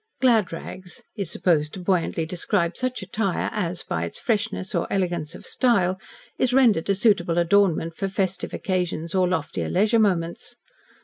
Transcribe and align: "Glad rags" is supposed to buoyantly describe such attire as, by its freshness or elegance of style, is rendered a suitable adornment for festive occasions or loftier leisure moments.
"Glad 0.19 0.51
rags" 0.51 1.03
is 1.15 1.29
supposed 1.29 1.73
to 1.75 1.79
buoyantly 1.79 2.25
describe 2.25 2.75
such 2.75 3.03
attire 3.03 3.51
as, 3.53 3.83
by 3.83 4.03
its 4.03 4.17
freshness 4.17 4.73
or 4.73 4.91
elegance 4.91 5.35
of 5.35 5.45
style, 5.45 5.99
is 6.39 6.55
rendered 6.55 6.89
a 6.89 6.95
suitable 6.95 7.37
adornment 7.37 7.95
for 7.95 8.07
festive 8.09 8.51
occasions 8.51 9.13
or 9.13 9.27
loftier 9.27 9.69
leisure 9.69 9.99
moments. 9.99 10.55